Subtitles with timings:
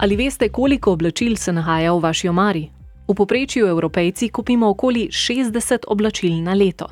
[0.00, 2.70] Ali veste, koliko oblačil se nahaja v vaši omari?
[3.08, 6.86] V poprečju Evropejci kupimo okoli 60 oblačil na leto.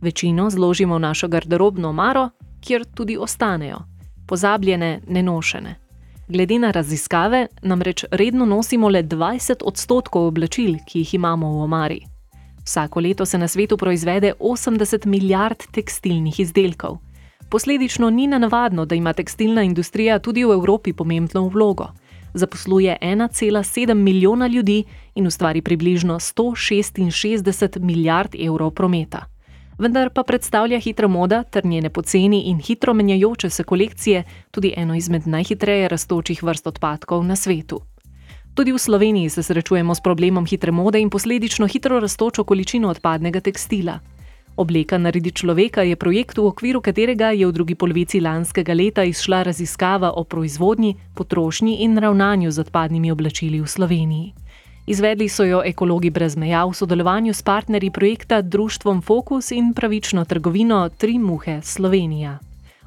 [0.00, 2.30] Večino zložimo v našo garderobno omaro,
[2.60, 3.78] kjer tudi ostanejo,
[4.26, 5.74] pozabljene, nenošene.
[6.28, 12.00] Glede na raziskave, namreč redno nosimo le 20 odstotkov oblačil, ki jih imamo v omari.
[12.64, 16.96] Vsako leto se na svetu proizvede 80 milijard tekstilnih izdelkov.
[17.50, 21.88] Posledično ni nenavadno, da ima tekstilna industrija tudi v Evropi pomembno vlogo.
[22.34, 24.84] Zaposluje 1,7 milijona ljudi
[25.14, 29.34] in ustvari približno 166 milijard evrov prometa
[29.78, 34.94] vendar pa predstavlja hitra moda ter njene poceni in hitro menjajoče se kolekcije tudi eno
[34.94, 37.80] izmed najhitreje rastočih vrst odpadkov na svetu.
[38.54, 43.40] Tudi v Sloveniji se srečujemo s problemom hitre mode in posledično hitro rastočo količino odpadnega
[43.40, 43.98] tekstila.
[44.56, 49.42] Obleka naredi človeka je projekt, v okviru katerega je v drugi polovici lanskega leta izšla
[49.42, 54.32] raziskava o proizvodnji, potrošnji in ravnanju z odpadnimi oblačili v Sloveniji.
[54.86, 60.24] Izvedli so jo ekologi brez meja v sodelovanju s partnerji projekta Društvom Fokus in pravično
[60.24, 62.38] trgovino Tri muhe Slovenija.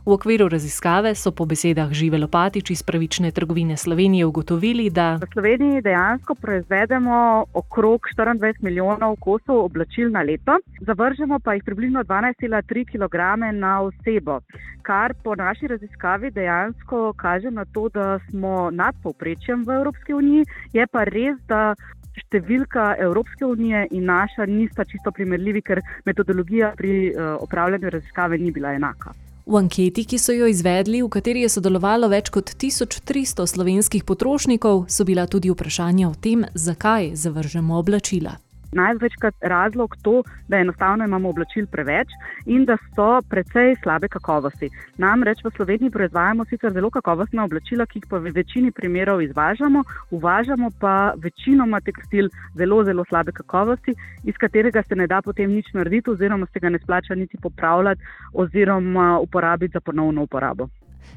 [0.08, 5.28] V okviru raziskave so po besedah Žive Lopatič iz pravične trgovine Slovenije ugotovili, da v
[5.34, 12.88] Sloveniji dejansko proizvedemo okrog 24 milijonov kosov oblačil na leto, zavržemo pa jih približno 12,3
[12.88, 14.40] kg na osebo,
[14.82, 20.48] kar po naši raziskavi dejansko kaže na to, da smo nad povprečjem v Evropski uniji.
[20.72, 21.76] Je pa res, da
[22.16, 28.56] številka Evropske unije in naša nista čisto primerljivi, ker metodologija pri uh, opravljanju raziskave ni
[28.56, 29.27] bila enaka.
[29.48, 34.90] V anketi, ki so jo izvedli, v kateri je sodelovalo več kot 1300 slovenskih potrošnikov,
[34.92, 38.36] so bila tudi vprašanja o tem, zakaj zavržemo oblačila.
[38.72, 42.08] Največkrat razlog to, da enostavno imamo oblačil preveč
[42.46, 44.70] in da so precej slabe kakovosti.
[44.98, 49.84] Namreč v Sloveniji proizvajamo sicer zelo kakovostna oblačila, ki jih pa v večini primerov izvažamo,
[50.12, 55.74] uvažamo pa večinoma tekstil zelo, zelo slabe kakovosti, iz katerega se ne da potem nič
[55.74, 58.02] narediti, oziroma se ga ne splača niti popravljati,
[58.34, 60.68] oziroma uporabiti za ponovno uporabo.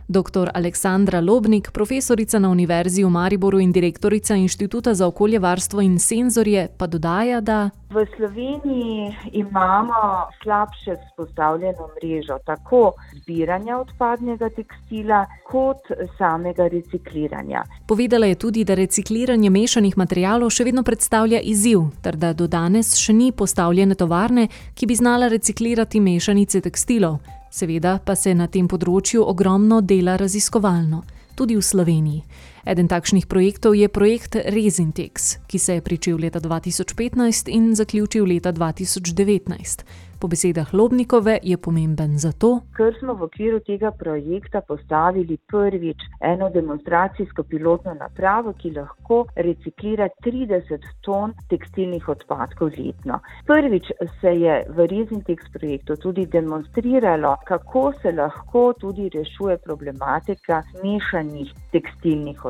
[0.09, 0.51] Dr.
[0.55, 6.87] Aleksandra Lobnik, profesorica na Univerzi v Mariboru in direktorica Inštituta za okoljevarstvo in senzorje, pa
[6.87, 12.93] dodaja, da v Sloveniji imamo slabše vzpostavljeno mrežo tako
[13.23, 15.79] zbiranja odpadnega tekstila kot
[16.19, 17.65] samega recikliranja.
[17.87, 22.95] Povedala je tudi, da recikliranje mešanih materijalov še vedno predstavlja izziv, ter da do danes
[22.99, 27.19] še ni postavljene tovarne, ki bi znala reciklirati mešanice tekstilov.
[27.51, 31.03] Seveda pa se na tem področju ogromno dela raziskovalno,
[31.35, 32.23] tudi v Sloveniji.
[32.67, 38.53] Eden takšnih projektov je projekt Resintex, ki se je pričel leta 2015 in zaključil leta
[38.53, 40.11] 2019.
[40.21, 46.51] Po besedah Lobnikove je pomemben zato, ker smo v okviru tega projekta postavili prvič eno
[46.53, 53.23] demonstracijsko pilotno napravo, ki lahko reciklira 30 ton tekstilnih odpadkov letno.
[53.49, 53.89] Prvič
[54.21, 62.45] se je v Resintex projektu tudi demonstriralo, kako se lahko tudi rešuje problematika mešanih tekstilnih
[62.45, 62.50] odpadkov,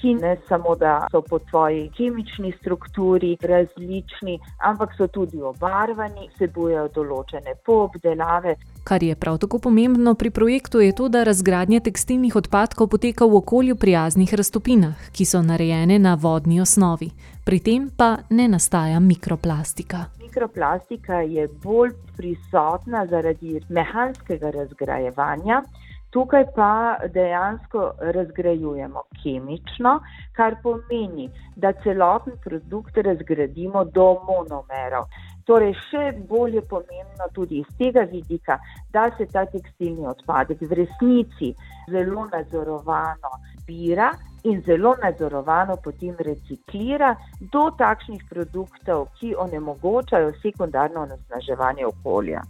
[0.00, 6.88] ki ne samo da so po svoji kemični strukturi različni, ampak so tudi obarvani vsebujejo
[6.94, 8.56] določene poobdelave.
[8.84, 13.36] Kar je prav tako pomembno pri projektu, je to, da razgradnja tekstilnih odpadkov poteka v
[13.42, 17.10] okolju prijaznih raztopinah, ki so narejene na vodni osnovi.
[17.44, 20.04] Pri tem pa ne nastaja mikroplastika.
[20.20, 25.62] Mikroplastika je bolj prisotna zaradi mehanskega razgrajevanja.
[26.10, 29.98] Tukaj pa dejansko razgrajujemo kemično,
[30.36, 35.04] kar pomeni, da celoten produkt razgradimo do monomerov.
[35.44, 38.58] Torej, še bolj je pomembno tudi iz tega vidika,
[38.92, 41.52] da se ta tekstilni odpadek v resnici
[41.92, 44.10] zelo nadzorovano zbira
[44.44, 47.14] in zelo nadzorovano potem reciklira
[47.52, 52.44] do takšnih produktov, ki onemogočajo sekundarno onesnaževanje okolja.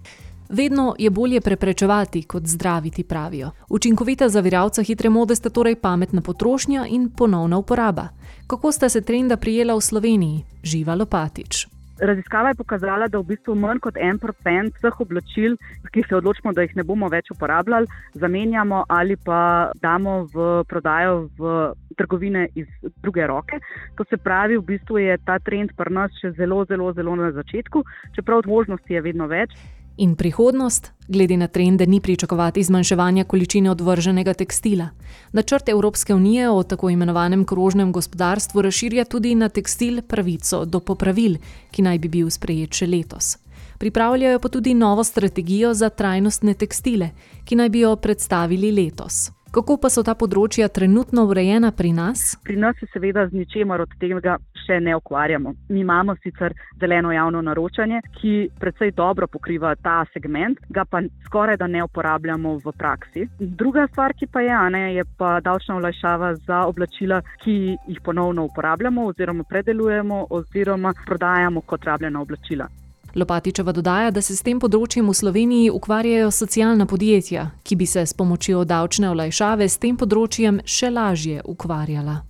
[0.48, 3.50] Vedno je bolje preprečevati kot zdraviti, pravijo.
[3.68, 8.08] Učinkovita zaviralca hitre mode sta torej pametna potrošnja in ponovna uporaba.
[8.46, 10.44] Kako sta se trenda prijela v Sloveniji?
[10.62, 11.66] Živa Lopatič.
[12.00, 15.56] Raziskava je pokazala, da v bistvu manj kot en procent vseh oblačil,
[15.92, 21.28] ki se odločimo, da jih ne bomo več uporabljali, zamenjamo ali pa damo v prodajo
[21.38, 22.68] v trgovine iz
[23.02, 23.58] druge roke.
[23.96, 27.32] To se pravi, v bistvu je ta trend pri nas še zelo, zelo, zelo na
[27.32, 27.82] začetku,
[28.14, 29.58] čeprav možnosti je vedno več.
[29.98, 34.88] In prihodnost, glede na trende, ni pričakovati zmanjševanja količine odvrženega tekstila.
[35.32, 41.36] Načrt Evropske unije o tako imenovanem krožnem gospodarstvu razširja tudi na tekstil pravico do popravil,
[41.70, 43.38] ki naj bi bil sprejet še letos.
[43.78, 47.10] Pripravljajo pa tudi novo strategijo za trajnostne tekstile,
[47.44, 49.30] ki naj bi jo predstavili letos.
[49.50, 52.34] Kako pa so ta področja trenutno urejena pri nas?
[52.44, 54.34] Pri nas se seveda z ničemer od tega
[54.66, 55.54] še ne ukvarjamo.
[55.72, 61.56] Mi imamo sicer zeleno javno naročanje, ki precej dobro pokriva ta segment, ga pa skoraj
[61.62, 63.24] da ne uporabljamo v praksi.
[63.38, 67.56] Druga stvar, ki pa je, ne, je pa davčna olajšava za oblačila, ki
[67.88, 72.68] jih ponovno uporabljamo oziroma predelujemo oziroma prodajamo kot rabljena oblačila.
[73.14, 78.06] Lopatičeva dodaja, da se s tem področjem v Sloveniji ukvarjajo socialna podjetja, ki bi se
[78.06, 82.22] s pomočjo davčne olajšave s tem področjem še lažje ukvarjala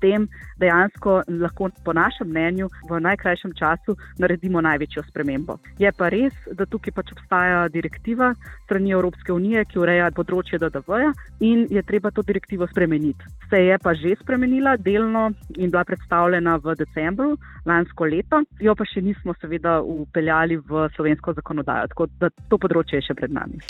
[0.00, 0.28] tem
[0.58, 5.58] dejansko lahko, po našem mnenju, v najkrajšem času naredimo največjo spremembo.
[5.78, 8.32] Je pa res, da tukaj pač obstaja direktiva
[8.64, 13.24] strani Evropske unije, ki ureja področje DDV-ja in je treba to direktivo spremeniti.
[13.50, 17.36] Se je pa že spremenila delno in bila predstavljena v decembru
[17.66, 23.00] lansko leto, jo pa še nismo seveda upeljali v slovensko zakonodajo, tako da to področje
[23.00, 23.62] je še pred nami.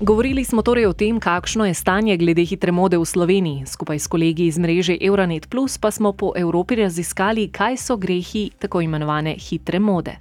[0.00, 3.64] Govorili smo torej o tem, kakšno je stanje glede hitre mode v Sloveniji.
[3.66, 8.50] Skupaj s kolegi iz mreže Euronet Plus pa smo po Evropi raziskali, kaj so grehi
[8.58, 10.18] tako imenovane hitre mode.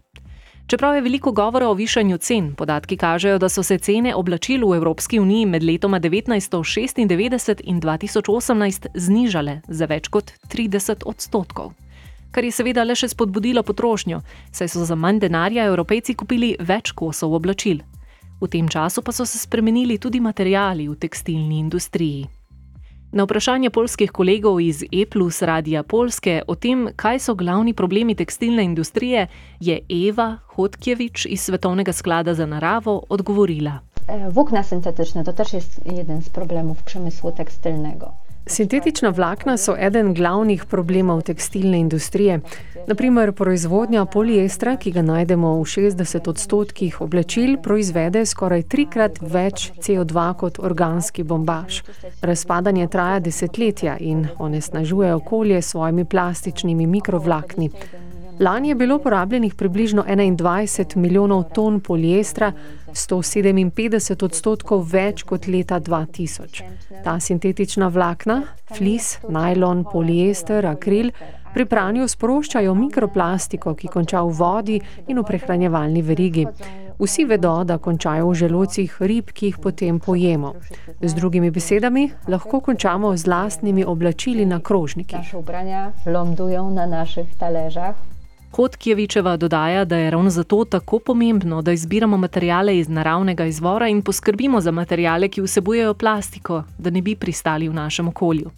[0.67, 4.75] Čeprav je veliko govora o višanju cen, podatki kažejo, da so se cene oblačil v
[4.75, 7.09] Evropski uniji med letoma 1996 in
[7.79, 11.73] 2018 znižale za več kot 30 odstotkov.
[12.31, 14.21] Kar je seveda le še spodbudilo potrošnjo,
[14.51, 17.83] saj so za manj denarja evropejci kupili več kosov oblačil.
[18.41, 22.27] V tem času pa so se spremenili tudi materijali v tekstilni industriji.
[23.15, 28.63] Na vprašanje polskih kolegov iz E-Plus Radia Polske o tem, kaj so glavni problemi tekstilne
[28.63, 29.27] industrije,
[29.59, 33.79] je Eva Hodkjevič iz Svetovnega sklada za naravo odgovorila.
[34.31, 38.24] Vokna sintetične, to je tudi eden iz problemov v przemysłu tekstilnega.
[38.47, 42.39] Sintetična vlakna so eden glavnih problemov tekstilne industrije.
[42.87, 50.27] Naprimer, proizvodnja poliestra, ki ga najdemo v 60 odstotkih oblačil, proizvede skoraj trikrat več CO2
[50.37, 51.81] kot organski bombaž.
[52.21, 57.71] Razpadanje traja desetletja in onesnažuje okolje s svojimi plastičnimi mikrovlakni.
[58.39, 62.51] Lani je bilo porabljenih približno 21 milijonov ton poliestra,
[62.87, 66.63] 157 odstotkov več kot leta 2000.
[67.03, 68.41] Ta sintetična vlakna,
[68.77, 71.11] flis, najlon, poliester, akril,
[71.53, 76.47] pri pranju sproščajo mikroplastiko, ki konča v vodi in v prehranjevalni verigi.
[76.99, 80.53] Vsi vedo, da končajo v želocih rib, ki jih potem pojemo.
[81.01, 85.19] Z drugimi besedami, lahko končamo z lastnimi oblačili na krožnikih.
[85.19, 88.14] Naše obranja lomdujo na naših taležah.
[88.55, 94.01] Hodkjevičeva dodaja, da je ravno zato tako pomembno, da izbiramo materijale iz naravnega izvora in
[94.01, 98.51] poskrbimo za materijale, ki vsebujejo plastiko, da ne bi pristali v našem okolju.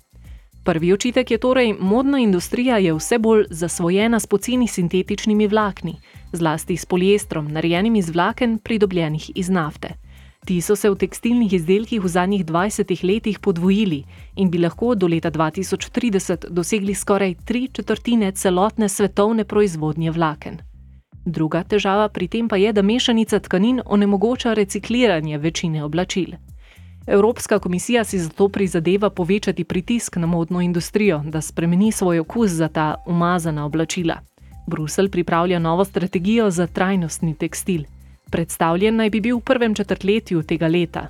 [0.64, 5.96] Prvi očitek je torej, modna industrija je vse bolj zasvojena s poceni sintetičnimi vlakni,
[6.32, 9.90] zlasti s poliestrom, narejenim iz vlaken, pridobljenih iz nafte.
[10.48, 14.04] Ti so se v tekstilnih izdelkih v zadnjih 20 letih podvojili
[14.36, 20.58] in bi lahko do leta 2030 dosegli skoraj tri četrtine celotne svetovne proizvodnje vlaken.
[21.26, 26.40] Druga težava pri tem pa je, da mešanica tkanin onemogoča recikliranje večine oblačil.
[27.08, 32.68] Evropska komisija si zato prizadeva povečati pritisk na modno industrijo, da spremeni svoj okus za
[32.68, 34.20] ta umazana oblačila.
[34.68, 37.84] Bruselj pripravlja novo strategijo za trajnostni tekstil.
[38.32, 41.08] Predstavljen naj bi bil v prvem četrtletju tega leta.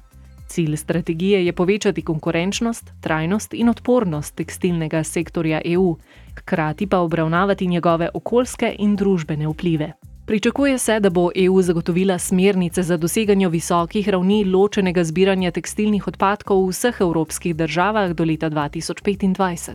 [0.47, 5.97] Cilj strategije je povečati konkurenčnost, trajnost in odpornost tekstilnega sektorja EU,
[6.37, 9.93] hkrati pa obravnavati njegove okoljske in družbene vplive.
[10.27, 16.65] Pričakuje se, da bo EU zagotovila smernice za doseganje visokih ravni ločenega zbiranja tekstilnih odpadkov
[16.65, 19.71] v vseh evropskih državah do leta 2025.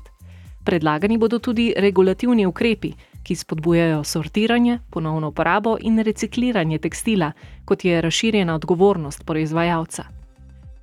[0.65, 7.33] Predlagani bodo tudi regulativni ukrepi, ki spodbujajo sortiranje, ponovno uporabo in recikliranje tekstila,
[7.65, 10.22] kot je razširjena odgovornost proizvajalca.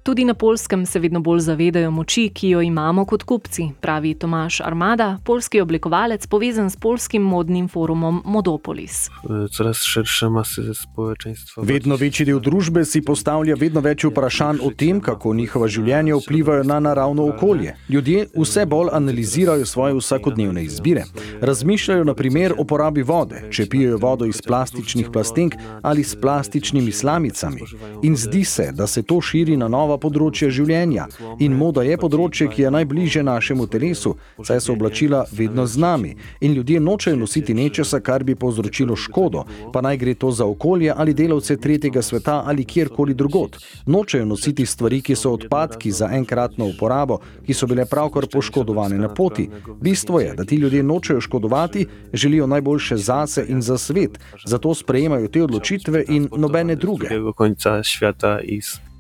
[0.04, 4.62] Tudi na polskem se vedno bolj zavedajo moči, ki jo imamo kot kupci, pravi Tomaš
[4.62, 9.10] Armada, polski oblikovalec povezan s polskim modnim forumom Modopolis.
[11.58, 16.64] Vedno večji del družbe si postavlja vedno več vprašanj o tem, kako njihova življenja vplivajo
[16.64, 17.76] na naravno okolje.
[17.90, 21.04] Ljudje vse bolj analizirajo svoje vsakodnevne izbire.
[21.42, 26.92] Razmišljajo na primer o porabi vode, če pijejo vodo iz plastičnih plastenk ali s plastičnimi
[26.92, 27.62] slamicami.
[28.04, 31.08] In zdi se, da se to širi na novo nova področja življenja.
[31.42, 34.16] In moda je področje, ki je najbližje našemu telesu,
[34.46, 36.16] saj so oblačila vedno z nami.
[36.46, 40.94] In ljudje nočejo nositi nečesa, kar bi povzročilo škodo, pa naj gre to za okolje
[40.96, 43.58] ali delavce tretjega sveta ali kjerkoli drugot.
[43.86, 49.10] Nočejo nositi stvari, ki so odpadki za enkratno uporabo, ki so bile pravkar poškodovane na
[49.10, 49.50] poti.
[49.82, 55.28] Bistvo je, da ti ljudje nočejo škodovati, želijo najboljše zase in za svet, zato sprejemajo
[55.28, 57.10] te odločitve in nobene druge.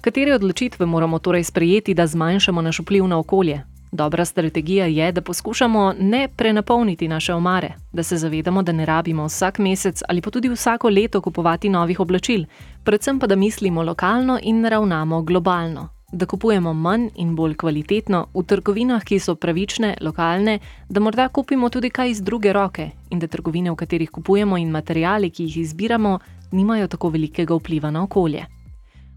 [0.02, 3.62] Katere odločitve moramo torej sprejeti, da zmanjšamo naš vpliv na okolje?
[3.92, 9.26] Dobra strategija je, da poskušamo ne prenapolniti naše omare, da se zavedamo, da ne rabimo
[9.26, 12.46] vsak mesec ali pa tudi vsako leto kupovati novih oblačil,
[12.84, 15.90] predvsem pa da mislimo lokalno in ravnamo globalno.
[16.12, 21.70] Da kupujemo manj in bolj kvalitetno v trgovinah, ki so pravične, lokalne, da morda kupimo
[21.70, 25.58] tudi kaj iz druge roke in da trgovine, v katerih kupujemo in materijali, ki jih
[25.58, 26.20] izbiramo,
[26.52, 28.46] nimajo tako velikega vpliva na okolje.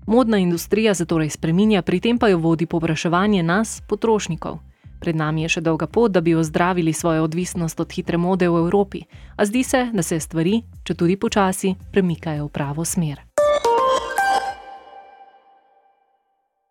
[0.07, 4.59] Modna industrija se torej spreminja, pri tem pa jo vodi povpraševanje nas, potrošnikov.
[5.01, 8.63] Pred nami je še dolga pot, da bi ozdravili svojo odvisnost od hitre mode v
[8.67, 9.03] Evropi,
[9.37, 13.32] a zdi se, da se stvari, če tudi počasi, premikajo v pravo smer.